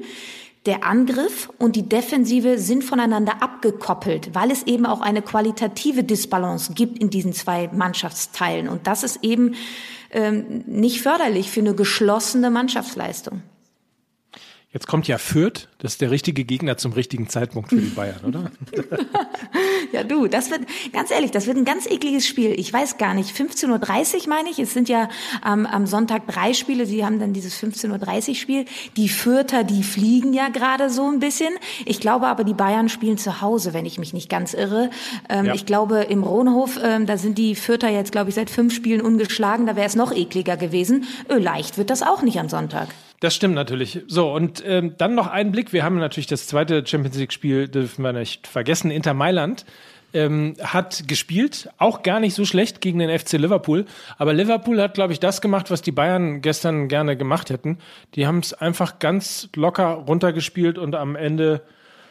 Der 0.66 0.86
Angriff 0.86 1.50
und 1.60 1.76
die 1.76 1.90
Defensive 1.90 2.58
sind 2.58 2.86
voneinander 2.86 3.44
abgekoppelt, 3.44 4.34
weil 4.34 4.50
es 4.50 4.64
eben 4.64 4.86
auch 4.86 5.02
eine 5.02 5.22
qualitative 5.22 6.06
Disbalance 6.06 6.72
gibt 6.72 7.00
in 7.00 7.10
diesen 7.10 7.34
zwei 7.34 7.70
Mannschaftsteilen. 7.74 8.70
Und 8.70 8.88
das 8.88 9.04
ist 9.04 9.20
eben 9.24 9.56
ähm, 10.14 10.64
nicht 10.68 11.02
förderlich 11.02 11.52
für 11.52 11.60
eine 11.60 11.76
geschlossene 11.76 12.50
Mannschaftsleistung. 12.50 13.42
Jetzt 14.74 14.88
kommt 14.88 15.08
ja 15.08 15.20
Fürth, 15.20 15.68
das 15.78 15.94
ist 15.94 16.02
der 16.02 16.10
richtige 16.10 16.46
Gegner 16.46 16.78
zum 16.78 16.94
richtigen 16.94 17.30
Zeitpunkt 17.30 17.70
für 17.70 17.76
die 17.76 17.90
Bayern, 17.90 18.22
oder? 18.26 18.52
ja, 19.92 20.04
du, 20.04 20.26
das 20.26 20.50
wird, 20.50 20.62
ganz 20.92 21.12
ehrlich, 21.12 21.30
das 21.30 21.46
wird 21.46 21.58
ein 21.58 21.66
ganz 21.66 21.86
ekliges 21.86 22.26
Spiel. 22.26 22.60
Ich 22.60 22.74
weiß 22.74 22.98
gar 22.98 23.14
nicht, 23.14 23.36
15.30 23.36 24.24
Uhr 24.24 24.30
meine 24.30 24.50
ich, 24.50 24.58
es 24.58 24.74
sind 24.74 24.90
ja 24.90 25.10
ähm, 25.46 25.68
am 25.68 25.86
Sonntag 25.86 26.26
drei 26.26 26.54
Spiele, 26.54 26.88
sie 26.88 27.06
haben 27.06 27.20
dann 27.20 27.34
dieses 27.34 27.62
15.30 27.62 28.30
Uhr 28.30 28.36
Spiel. 28.36 28.66
Die 28.98 29.10
Fürther, 29.10 29.64
die 29.64 29.84
fliegen 29.84 30.34
ja 30.34 30.50
gerade 30.50 30.90
so 30.90 31.08
ein 31.08 31.20
bisschen. 31.20 31.54
Ich 31.86 32.00
glaube 32.00 32.26
aber, 32.26 32.44
die 32.44 32.56
Bayern 32.56 32.90
spielen 32.90 33.20
zu 33.20 33.42
Hause, 33.42 33.76
wenn 33.76 33.86
ich 33.86 34.00
mich 34.00 34.12
nicht 34.12 34.28
ganz 34.28 34.56
irre. 34.56 34.90
Ähm, 35.30 35.46
ja. 35.46 35.54
Ich 35.54 35.68
glaube, 35.68 36.00
im 36.00 36.24
Rohnhof, 36.24 36.80
ähm, 36.82 37.06
da 37.06 37.18
sind 37.18 37.38
die 37.38 37.54
Fürther 37.54 37.90
jetzt, 37.90 38.12
glaube 38.12 38.30
ich, 38.30 38.36
seit 38.36 38.50
fünf 38.50 38.74
Spielen 38.74 39.02
ungeschlagen, 39.02 39.68
da 39.68 39.76
wäre 39.76 39.86
es 39.86 39.96
noch 39.96 40.12
ekliger 40.12 40.58
gewesen. 40.58 41.06
Ö, 41.30 41.38
leicht 41.38 41.78
wird 41.78 41.92
das 41.92 42.02
auch 42.02 42.24
nicht 42.24 42.40
am 42.40 42.50
Sonntag. 42.50 42.88
Das 43.24 43.34
stimmt 43.34 43.56
natürlich. 43.56 44.02
So, 44.08 44.34
und 44.34 44.62
ähm, 44.68 44.96
dann 44.98 45.16
noch 45.16 45.28
ein 45.28 45.54
Blick. 45.54 45.72
Wir 45.72 45.86
haben 45.86 45.98
natürlich 45.98 46.28
das 46.28 46.46
zweite 46.46 46.86
Champions 46.86 47.18
League-Spiel, 47.18 47.70
dürfen 47.70 48.04
wir 48.04 48.12
nicht 48.12 48.48
vergessen. 48.48 48.92
Inter 48.92 49.14
Mailand 49.14 49.66
ähm, 50.14 50.56
hat 50.62 51.08
gespielt, 51.08 51.70
auch 51.78 52.04
gar 52.04 52.20
nicht 52.20 52.34
so 52.34 52.44
schlecht 52.44 52.82
gegen 52.82 53.00
den 53.00 53.18
FC 53.18 53.38
Liverpool. 53.38 53.86
Aber 54.18 54.34
Liverpool 54.34 54.82
hat, 54.82 54.96
glaube 54.96 55.14
ich, 55.14 55.22
das 55.22 55.40
gemacht, 55.40 55.72
was 55.72 55.82
die 55.82 55.94
Bayern 55.94 56.42
gestern 56.42 56.90
gerne 56.90 57.16
gemacht 57.16 57.50
hätten. 57.50 57.78
Die 58.16 58.28
haben 58.28 58.40
es 58.40 58.54
einfach 58.54 59.00
ganz 59.00 59.48
locker 59.56 59.86
runtergespielt 59.86 60.78
und 60.78 60.94
am 60.94 61.16
Ende, 61.16 61.62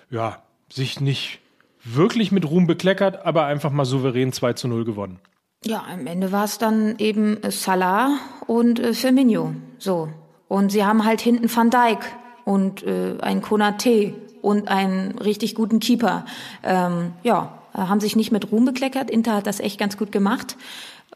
ja, 0.09 0.43
sich 0.73 0.99
nicht 0.99 1.41
wirklich 1.85 2.33
mit 2.33 2.49
Ruhm 2.49 2.67
bekleckert, 2.67 3.27
aber 3.27 3.45
einfach 3.45 3.71
mal 3.71 3.85
souverän 3.85 4.33
2 4.33 4.55
zu 4.55 4.67
0 4.67 4.87
gewonnen. 4.87 5.21
Ja, 5.63 5.85
am 5.93 6.07
Ende 6.07 6.33
war 6.33 6.45
es 6.45 6.57
dann 6.57 6.97
eben 6.97 7.37
Salah 7.51 8.17
und 8.47 8.81
äh, 8.81 8.95
Firmino. 8.95 9.55
So, 9.79 10.09
und 10.53 10.71
sie 10.71 10.85
haben 10.85 11.07
halt 11.07 11.23
hinten 11.23 11.49
Van 11.55 11.71
Dijk 11.71 12.15
und 12.45 12.83
äh, 12.83 13.15
einen 13.23 13.41
Konate 13.41 14.13
und 14.43 14.69
einen 14.69 15.13
richtig 15.19 15.55
guten 15.55 15.81
Keeper. 15.81 16.27
Ähm, 16.63 17.13
ja, 17.23 17.55
haben 17.73 18.01
sich 18.01 18.17
nicht 18.17 18.33
mit 18.33 18.53
Ruhm 18.53 18.67
bekleckert. 18.67 19.11
Inter 19.11 19.37
hat 19.37 19.47
das 19.47 19.61
echt 19.61 19.79
ganz 19.81 19.97
gut 19.97 20.13
gemacht. 20.13 20.59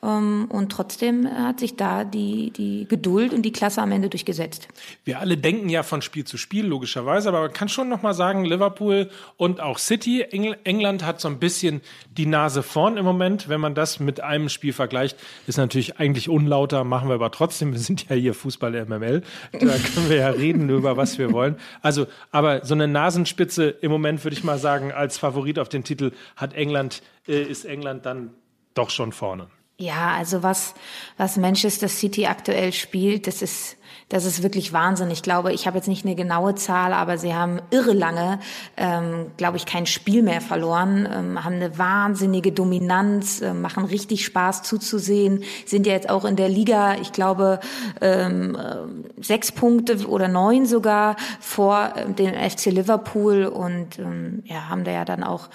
Ähm, 0.06 0.46
und 0.48 0.70
trotzdem 0.70 1.28
hat 1.28 1.58
sich 1.58 1.76
da 1.76 2.04
die, 2.04 2.50
die 2.50 2.86
Geduld 2.88 3.32
und 3.32 3.42
die 3.42 3.52
Klasse 3.52 3.82
am 3.82 3.90
Ende 3.90 4.08
durchgesetzt. 4.08 4.68
Wir 5.04 5.18
alle 5.18 5.36
denken 5.36 5.68
ja 5.68 5.82
von 5.82 6.00
Spiel 6.00 6.25
zu 6.25 6.36
Spiel, 6.36 6.64
logischerweise, 6.66 7.28
aber 7.28 7.40
man 7.40 7.52
kann 7.52 7.68
schon 7.68 7.88
nochmal 7.88 8.14
sagen, 8.14 8.44
Liverpool 8.44 9.10
und 9.36 9.60
auch 9.60 9.78
City, 9.78 10.22
England 10.22 11.04
hat 11.04 11.20
so 11.20 11.28
ein 11.28 11.38
bisschen 11.38 11.80
die 12.16 12.26
Nase 12.26 12.62
vorn 12.62 12.96
im 12.96 13.04
Moment. 13.04 13.48
Wenn 13.48 13.60
man 13.60 13.75
das 13.75 13.98
mit 13.98 14.20
einem 14.20 14.48
Spiel 14.48 14.72
vergleicht, 14.72 15.18
ist 15.46 15.56
natürlich 15.58 15.98
eigentlich 15.98 16.28
unlauter, 16.28 16.84
machen 16.84 17.08
wir 17.08 17.14
aber 17.14 17.32
trotzdem. 17.32 17.72
Wir 17.72 17.80
sind 17.80 18.08
ja 18.08 18.14
hier 18.14 18.34
Fußball 18.34 18.86
MML. 18.86 19.22
Da 19.52 19.58
können 19.94 20.08
wir 20.08 20.16
ja 20.16 20.28
reden 20.28 20.68
über 20.68 20.96
was 20.96 21.18
wir 21.18 21.32
wollen. 21.32 21.56
Also, 21.82 22.06
aber 22.30 22.64
so 22.64 22.75
eine 22.75 22.86
Nasenspitze 22.86 23.68
im 23.68 23.90
Moment 23.90 24.25
würde 24.25 24.36
ich 24.36 24.44
mal 24.44 24.58
sagen, 24.58 24.92
als 24.92 25.18
Favorit 25.18 25.58
auf 25.58 25.68
den 25.68 25.82
Titel 25.82 26.12
hat 26.36 26.54
England, 26.54 27.02
äh, 27.26 27.42
ist 27.42 27.64
England 27.64 28.06
dann 28.06 28.30
doch 28.75 28.90
schon 28.90 29.12
vorne. 29.12 29.48
Ja, 29.78 30.14
also 30.14 30.42
was, 30.42 30.75
was 31.18 31.37
Manchester 31.37 31.88
City 31.88 32.26
aktuell 32.26 32.73
spielt, 32.73 33.26
das 33.26 33.42
ist, 33.42 33.76
das 34.08 34.24
ist 34.24 34.42
wirklich 34.42 34.72
Wahnsinn. 34.72 35.10
Ich 35.10 35.22
glaube, 35.22 35.52
ich 35.52 35.66
habe 35.66 35.76
jetzt 35.76 35.88
nicht 35.88 36.04
eine 36.04 36.14
genaue 36.14 36.54
Zahl, 36.54 36.92
aber 36.92 37.18
sie 37.18 37.34
haben 37.34 37.60
irre 37.70 37.92
lange, 37.92 38.38
ähm, 38.76 39.32
glaube 39.36 39.56
ich, 39.56 39.66
kein 39.66 39.86
Spiel 39.86 40.22
mehr 40.22 40.40
verloren, 40.40 41.08
ähm, 41.12 41.44
haben 41.44 41.56
eine 41.56 41.78
wahnsinnige 41.78 42.52
Dominanz, 42.52 43.40
äh, 43.40 43.52
machen 43.52 43.84
richtig 43.84 44.24
Spaß 44.24 44.62
zuzusehen, 44.62 45.42
sind 45.64 45.86
ja 45.86 45.92
jetzt 45.92 46.08
auch 46.08 46.24
in 46.24 46.36
der 46.36 46.48
Liga, 46.48 46.94
ich 47.00 47.12
glaube, 47.12 47.60
ähm, 48.00 48.56
äh, 48.56 49.22
sechs 49.22 49.52
Punkte 49.52 50.06
oder 50.06 50.28
neun 50.28 50.66
sogar 50.66 51.16
vor 51.40 51.92
äh, 51.96 52.12
dem 52.12 52.34
FC 52.34 52.66
Liverpool 52.66 53.46
und 53.46 53.98
ähm, 53.98 54.42
ja, 54.44 54.68
haben 54.68 54.84
da 54.84 54.92
ja 54.92 55.04
dann 55.04 55.22
auch 55.22 55.48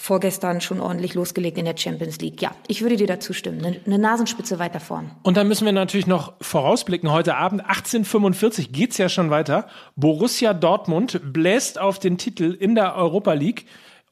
vorgestern 0.00 0.60
schon 0.60 0.80
ordentlich 0.80 1.14
losgelegt 1.14 1.58
in 1.58 1.66
der 1.66 1.76
Champions 1.76 2.18
League. 2.20 2.40
Ja, 2.40 2.52
ich 2.66 2.80
würde 2.80 2.96
dir 2.96 3.06
dazu 3.06 3.32
stimmen. 3.34 3.64
Eine, 3.64 3.80
eine 3.84 3.98
Nasenspitze 3.98 4.58
weiter 4.58 4.80
vorn. 4.80 5.10
Und 5.22 5.36
dann 5.36 5.46
müssen 5.46 5.66
wir 5.66 5.72
natürlich 5.72 6.06
noch 6.06 6.32
vorausblicken. 6.40 7.12
Heute 7.12 7.36
Abend 7.36 7.68
1845 7.70 8.72
geht's 8.72 8.98
ja 8.98 9.08
schon 9.08 9.30
weiter. 9.30 9.68
Borussia 9.94 10.54
Dortmund 10.54 11.20
bläst 11.32 11.78
auf 11.78 12.00
den 12.00 12.18
Titel 12.18 12.56
in 12.58 12.74
der 12.74 12.96
Europa 12.96 13.32
League. 13.32 13.66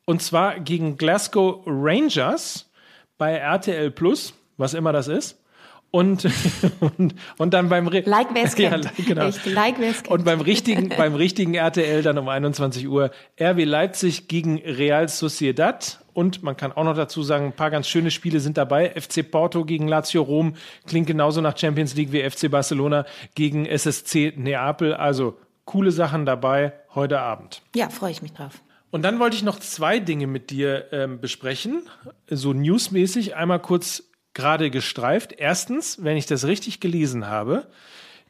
Und 0.04 0.22
zwar 0.22 0.60
gegen 0.60 0.96
Glasgow 0.96 1.60
Rangers 1.66 2.70
bei 3.18 3.32
RTL 3.32 3.90
Plus, 3.90 4.32
was 4.56 4.74
immer 4.74 4.92
das 4.92 5.08
ist. 5.08 5.42
Und, 5.90 6.24
und, 6.80 7.14
und 7.38 7.54
dann 7.54 7.68
beim 7.68 7.88
Re 7.88 8.02
like 8.06 8.28
wer 8.32 8.44
es 8.44 8.56
ja, 8.58 8.78
genau. 9.04 9.26
Echt, 9.26 9.44
like 9.46 9.80
wer 9.80 9.90
es 9.90 10.02
Und 10.08 10.24
beim 10.24 10.40
richtigen 10.40 10.90
beim 10.90 11.14
richtigen 11.14 11.54
RTL 11.54 12.02
dann 12.02 12.18
um 12.18 12.28
21 12.28 12.86
Uhr 12.86 13.10
RW 13.40 13.64
Leipzig 13.64 14.28
gegen 14.28 14.58
Real 14.58 15.08
Sociedad 15.08 15.98
und 16.18 16.42
man 16.42 16.56
kann 16.56 16.72
auch 16.72 16.82
noch 16.82 16.96
dazu 16.96 17.22
sagen, 17.22 17.44
ein 17.44 17.52
paar 17.52 17.70
ganz 17.70 17.86
schöne 17.86 18.10
Spiele 18.10 18.40
sind 18.40 18.58
dabei. 18.58 18.90
FC 18.90 19.30
Porto 19.30 19.64
gegen 19.64 19.86
Lazio 19.86 20.20
Rom 20.22 20.54
klingt 20.84 21.06
genauso 21.06 21.40
nach 21.40 21.56
Champions 21.56 21.94
League 21.94 22.10
wie 22.10 22.28
FC 22.28 22.50
Barcelona 22.50 23.06
gegen 23.36 23.66
SSC 23.66 24.32
Neapel, 24.36 24.94
also 24.94 25.38
coole 25.64 25.92
Sachen 25.92 26.26
dabei 26.26 26.72
heute 26.96 27.20
Abend. 27.20 27.62
Ja, 27.76 27.88
freue 27.88 28.10
ich 28.10 28.20
mich 28.20 28.32
drauf. 28.32 28.62
Und 28.90 29.02
dann 29.02 29.20
wollte 29.20 29.36
ich 29.36 29.44
noch 29.44 29.60
zwei 29.60 30.00
Dinge 30.00 30.26
mit 30.26 30.50
dir 30.50 30.86
ähm, 30.90 31.20
besprechen, 31.20 31.82
so 32.28 32.52
newsmäßig. 32.52 33.36
Einmal 33.36 33.60
kurz 33.60 34.02
gerade 34.34 34.70
gestreift. 34.70 35.34
Erstens, 35.38 36.02
wenn 36.02 36.16
ich 36.16 36.26
das 36.26 36.46
richtig 36.46 36.80
gelesen 36.80 37.28
habe, 37.28 37.68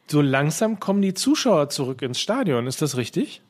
so 0.08 0.20
langsam 0.20 0.78
kommen 0.78 1.00
die 1.00 1.14
Zuschauer 1.14 1.70
zurück 1.70 2.02
ins 2.02 2.20
Stadion. 2.20 2.66
Ist 2.66 2.82
das 2.82 2.98
richtig? 2.98 3.40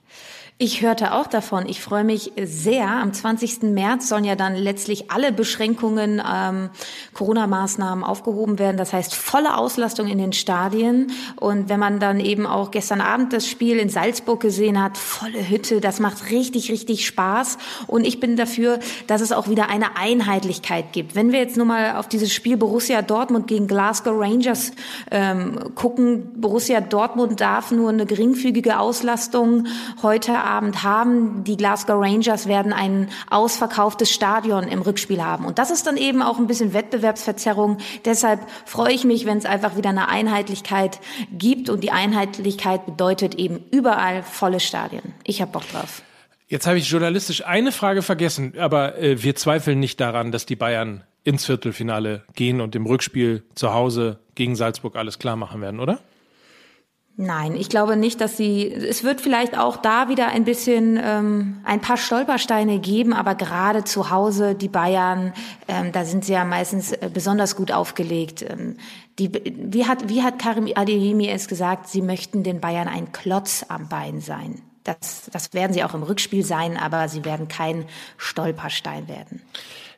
Ich 0.61 0.83
hörte 0.83 1.13
auch 1.15 1.29
davon. 1.29 1.69
Ich 1.69 1.81
freue 1.81 2.03
mich 2.03 2.33
sehr. 2.43 2.89
Am 2.89 3.13
20. 3.13 3.63
März 3.63 4.09
sollen 4.09 4.25
ja 4.25 4.35
dann 4.35 4.57
letztlich 4.57 5.09
alle 5.09 5.31
Beschränkungen, 5.31 6.21
ähm, 6.29 6.71
Corona-Maßnahmen 7.19 8.05
aufgehoben 8.05 8.61
werden. 8.61 8.77
Das 8.77 8.93
heißt 8.93 9.13
volle 9.13 9.57
Auslastung 9.57 10.07
in 10.07 10.19
den 10.19 10.33
Stadien. 10.33 11.11
Und 11.35 11.69
wenn 11.69 11.81
man 11.81 11.99
dann 11.99 12.21
eben 12.21 12.47
auch 12.47 12.71
gestern 12.71 13.01
Abend 13.01 13.33
das 13.33 13.49
Spiel 13.49 13.79
in 13.79 13.89
Salzburg 13.89 14.39
gesehen 14.39 14.81
hat, 14.81 14.97
volle 14.97 15.49
Hütte, 15.49 15.81
das 15.81 15.99
macht 15.99 16.31
richtig, 16.31 16.71
richtig 16.71 17.05
Spaß. 17.05 17.59
Und 17.89 18.07
ich 18.07 18.21
bin 18.21 18.37
dafür, 18.37 18.79
dass 19.09 19.21
es 19.21 19.33
auch 19.33 19.49
wieder 19.49 19.69
eine 19.69 19.97
Einheitlichkeit 19.97 20.93
gibt. 20.93 21.17
Wenn 21.17 21.33
wir 21.33 21.41
jetzt 21.41 21.57
nur 21.57 21.67
mal 21.67 21.97
auf 21.97 22.09
dieses 22.09 22.33
Spiel 22.33 22.57
Borussia 22.57 23.03
Dortmund 23.03 23.49
gegen 23.49 23.67
Glasgow 23.67 24.15
Rangers 24.17 24.71
ähm, 25.11 25.59
gucken, 25.75 26.31
Borussia 26.37 26.81
Dortmund 26.81 27.41
darf 27.41 27.73
nur 27.73 27.89
eine 27.89 28.07
geringfügige 28.07 28.79
Auslastung 28.79 29.67
heute 30.03 30.39
Abend 30.39 30.85
haben. 30.85 31.43
Die 31.43 31.57
Glasgow 31.57 32.01
Rangers 32.01 32.47
werden 32.47 32.73
ein 32.73 33.09
ausverkauftes 33.29 34.13
Stadion 34.13 34.69
im 34.69 34.83
Rückspiel 34.83 35.25
haben. 35.25 35.47
Und 35.47 35.59
das 35.59 35.73
ist 35.73 35.89
dann 35.89 35.97
eben 35.97 36.23
auch 36.23 36.39
ein 36.39 36.47
bisschen 36.47 36.73
Wettbewerbsverzerrung. 37.09 37.79
Deshalb 38.05 38.41
freue 38.65 38.93
ich 38.93 39.05
mich, 39.05 39.27
wenn 39.27 39.39
es 39.39 39.45
einfach 39.45 39.77
wieder 39.77 39.91
eine 39.91 40.09
Einheitlichkeit 40.09 41.01
gibt. 41.33 41.71
Und 41.71 41.83
die 41.83 41.91
Einheitlichkeit 41.91 42.87
bedeutet 42.87 43.35
eben 43.35 43.65
überall 43.71 44.23
volle 44.23 44.61
Stadien. 44.61 45.15
Ich 45.25 45.41
habe 45.41 45.53
Bock 45.53 45.69
drauf. 45.71 46.03
Jetzt 46.47 46.67
habe 46.67 46.79
ich 46.79 46.89
journalistisch 46.89 47.45
eine 47.45 47.73
Frage 47.73 48.03
vergessen, 48.03 48.55
aber 48.59 48.97
äh, 48.99 49.23
wir 49.23 49.35
zweifeln 49.37 49.81
nicht 49.81 50.01
daran, 50.01 50.33
dass 50.33 50.47
die 50.47 50.57
Bayern 50.57 51.05
ins 51.23 51.45
Viertelfinale 51.45 52.25
gehen 52.35 52.63
und 52.63 52.75
im 52.75 52.87
Rückspiel 52.87 53.43
zu 53.55 53.75
Hause 53.75 54.19
gegen 54.35 54.57
Salzburg 54.57 54.97
alles 54.97 55.19
klar 55.19 55.37
machen 55.37 55.61
werden, 55.61 55.79
oder? 55.79 55.99
Nein, 57.21 57.57
ich 57.57 57.69
glaube 57.69 57.97
nicht, 57.97 58.21
dass 58.21 58.37
sie. 58.37 58.73
Es 58.73 59.03
wird 59.03 59.21
vielleicht 59.21 59.59
auch 59.59 59.77
da 59.77 60.09
wieder 60.09 60.29
ein 60.29 60.45
bisschen 60.45 60.97
ähm, 61.03 61.57
ein 61.65 61.81
paar 61.81 61.97
Stolpersteine 61.97 62.79
geben, 62.79 63.13
aber 63.13 63.35
gerade 63.35 63.83
zu 63.83 64.11
Hause 64.11 64.55
die 64.55 64.69
Bayern, 64.69 65.33
ähm, 65.67 65.91
da 65.91 66.05
sind 66.05 66.25
sie 66.25 66.35
ja 66.35 66.45
meistens 66.45 66.93
äh, 66.93 67.11
besonders 67.13 67.57
gut 67.57 67.73
aufgelegt. 67.73 68.43
Ähm, 68.49 68.77
die, 69.19 69.33
wie 69.35 69.85
hat 69.85 70.09
wie 70.09 70.23
hat 70.23 70.39
Karim 70.39 70.69
Adeyemi 70.73 71.29
es 71.29 71.49
gesagt? 71.49 71.89
Sie 71.89 72.03
möchten 72.03 72.45
den 72.45 72.61
Bayern 72.61 72.87
ein 72.87 73.11
Klotz 73.11 73.67
am 73.69 73.89
Bein 73.89 74.21
sein. 74.21 74.63
Das, 74.85 75.29
das 75.33 75.53
werden 75.53 75.73
sie 75.73 75.83
auch 75.83 75.95
im 75.95 76.05
Rückspiel 76.05 76.45
sein, 76.45 76.77
aber 76.77 77.09
sie 77.09 77.25
werden 77.25 77.49
kein 77.49 77.87
Stolperstein 78.17 79.09
werden. 79.09 79.43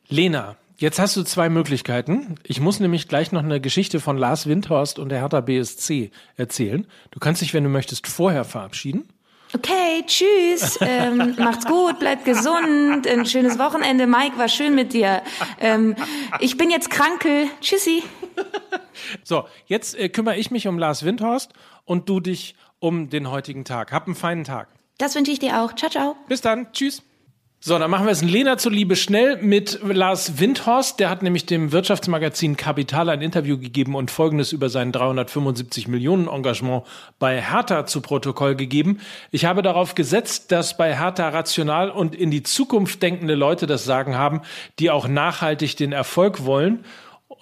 Lena, 0.08 0.56
Jetzt 0.80 0.98
hast 0.98 1.14
du 1.14 1.22
zwei 1.24 1.50
Möglichkeiten. 1.50 2.36
Ich 2.42 2.58
muss 2.58 2.80
nämlich 2.80 3.06
gleich 3.06 3.32
noch 3.32 3.42
eine 3.42 3.60
Geschichte 3.60 4.00
von 4.00 4.16
Lars 4.16 4.46
Windhorst 4.46 4.98
und 4.98 5.10
der 5.10 5.18
Hertha 5.18 5.42
BSC 5.42 6.10
erzählen. 6.36 6.86
Du 7.10 7.20
kannst 7.20 7.42
dich, 7.42 7.52
wenn 7.52 7.64
du 7.64 7.68
möchtest, 7.68 8.06
vorher 8.06 8.44
verabschieden. 8.46 9.06
Okay, 9.54 10.02
tschüss. 10.06 10.78
Ähm, 10.80 11.34
macht's 11.38 11.66
gut, 11.66 11.98
bleibt 11.98 12.24
gesund. 12.24 13.06
Ein 13.06 13.26
schönes 13.26 13.58
Wochenende. 13.58 14.06
Mike, 14.06 14.38
war 14.38 14.48
schön 14.48 14.74
mit 14.74 14.94
dir. 14.94 15.20
Ähm, 15.60 15.96
ich 16.38 16.56
bin 16.56 16.70
jetzt 16.70 16.88
kranke. 16.88 17.48
Tschüssi. 17.60 18.02
So, 19.24 19.46
jetzt 19.66 19.98
äh, 19.98 20.08
kümmere 20.08 20.36
ich 20.36 20.50
mich 20.50 20.68
um 20.68 20.78
Lars 20.78 21.04
Windhorst 21.04 21.52
und 21.84 22.08
du 22.08 22.20
dich 22.20 22.54
um 22.78 23.08
den 23.08 23.30
heutigen 23.30 23.64
Tag. 23.64 23.92
Hab 23.92 24.06
einen 24.06 24.14
feinen 24.14 24.44
Tag. 24.44 24.68
Das 24.98 25.14
wünsche 25.14 25.30
ich 25.32 25.38
dir 25.38 25.62
auch. 25.62 25.74
Ciao, 25.74 25.90
ciao. 25.90 26.16
Bis 26.28 26.42
dann. 26.42 26.70
Tschüss. 26.72 27.02
So, 27.62 27.78
dann 27.78 27.90
machen 27.90 28.06
wir 28.06 28.12
es 28.12 28.22
Lena 28.22 28.56
zuliebe 28.56 28.96
schnell 28.96 29.36
mit 29.42 29.80
Lars 29.82 30.40
Windhorst. 30.40 30.98
Der 30.98 31.10
hat 31.10 31.22
nämlich 31.22 31.44
dem 31.44 31.72
Wirtschaftsmagazin 31.72 32.56
Kapital 32.56 33.10
ein 33.10 33.20
Interview 33.20 33.58
gegeben 33.58 33.96
und 33.96 34.10
Folgendes 34.10 34.52
über 34.52 34.70
sein 34.70 34.92
375 34.92 35.86
Millionen 35.86 36.26
Engagement 36.26 36.84
bei 37.18 37.42
Hertha 37.42 37.84
zu 37.84 38.00
Protokoll 38.00 38.54
gegeben. 38.54 39.00
Ich 39.30 39.44
habe 39.44 39.60
darauf 39.60 39.94
gesetzt, 39.94 40.52
dass 40.52 40.78
bei 40.78 40.96
Hertha 40.96 41.28
rational 41.28 41.90
und 41.90 42.14
in 42.14 42.30
die 42.30 42.42
Zukunft 42.42 43.02
denkende 43.02 43.34
Leute 43.34 43.66
das 43.66 43.84
Sagen 43.84 44.16
haben, 44.16 44.40
die 44.78 44.90
auch 44.90 45.06
nachhaltig 45.06 45.76
den 45.76 45.92
Erfolg 45.92 46.46
wollen. 46.46 46.82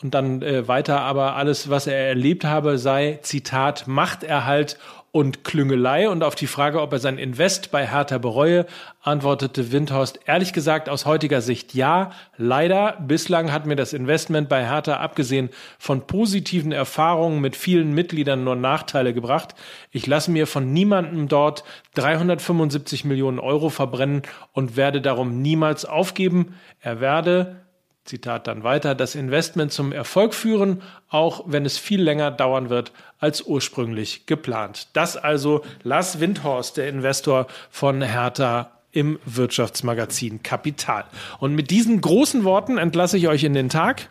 Und 0.02 0.14
dann 0.14 0.42
äh, 0.42 0.68
weiter, 0.68 1.00
aber 1.00 1.34
alles, 1.34 1.70
was 1.70 1.88
er 1.88 1.96
erlebt 1.96 2.44
habe, 2.44 2.78
sei, 2.78 3.18
Zitat, 3.22 3.88
Machterhalt 3.88 4.78
und 5.10 5.42
Klüngelei. 5.42 6.08
Und 6.08 6.22
auf 6.22 6.34
die 6.34 6.46
Frage, 6.46 6.80
ob 6.80 6.92
er 6.92 6.98
sein 6.98 7.18
Invest 7.18 7.70
bei 7.70 7.86
Hertha 7.86 8.18
bereue, 8.18 8.66
antwortete 9.02 9.72
Windhorst 9.72 10.20
ehrlich 10.26 10.52
gesagt 10.52 10.88
aus 10.88 11.06
heutiger 11.06 11.40
Sicht 11.40 11.74
ja. 11.74 12.12
Leider, 12.36 12.98
bislang 13.00 13.50
hat 13.50 13.66
mir 13.66 13.76
das 13.76 13.92
Investment 13.92 14.48
bei 14.48 14.68
Hertha 14.68 14.98
abgesehen 14.98 15.48
von 15.78 16.06
positiven 16.06 16.72
Erfahrungen 16.72 17.40
mit 17.40 17.56
vielen 17.56 17.92
Mitgliedern 17.92 18.44
nur 18.44 18.56
Nachteile 18.56 19.14
gebracht. 19.14 19.54
Ich 19.90 20.06
lasse 20.06 20.30
mir 20.30 20.46
von 20.46 20.72
niemandem 20.72 21.26
dort 21.28 21.64
375 21.94 23.04
Millionen 23.04 23.38
Euro 23.38 23.70
verbrennen 23.70 24.22
und 24.52 24.76
werde 24.76 25.00
darum 25.00 25.40
niemals 25.40 25.84
aufgeben. 25.84 26.54
Er 26.80 27.00
werde 27.00 27.67
Zitat 28.08 28.46
dann 28.46 28.64
weiter, 28.64 28.94
das 28.94 29.14
Investment 29.14 29.72
zum 29.72 29.92
Erfolg 29.92 30.34
führen, 30.34 30.82
auch 31.10 31.44
wenn 31.46 31.66
es 31.66 31.78
viel 31.78 32.02
länger 32.02 32.30
dauern 32.30 32.70
wird 32.70 32.92
als 33.18 33.42
ursprünglich 33.42 34.26
geplant. 34.26 34.88
Das 34.94 35.16
also 35.16 35.64
Lars 35.82 36.18
Windhorst, 36.18 36.76
der 36.76 36.88
Investor 36.88 37.46
von 37.70 38.02
Hertha 38.02 38.70
im 38.92 39.18
Wirtschaftsmagazin 39.26 40.42
Kapital. 40.42 41.04
Und 41.38 41.54
mit 41.54 41.70
diesen 41.70 42.00
großen 42.00 42.44
Worten 42.44 42.78
entlasse 42.78 43.18
ich 43.18 43.28
euch 43.28 43.44
in 43.44 43.54
den 43.54 43.68
Tag, 43.68 44.08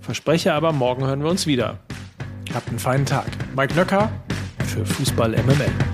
verspreche 0.00 0.54
aber, 0.54 0.72
morgen 0.72 1.06
hören 1.06 1.22
wir 1.22 1.30
uns 1.30 1.46
wieder. 1.46 1.78
Habt 2.54 2.68
einen 2.68 2.78
feinen 2.78 3.06
Tag. 3.06 3.26
Mike 3.54 3.74
Nöcker 3.74 4.10
für 4.66 4.86
Fußball 4.86 5.30
MML. 5.30 5.93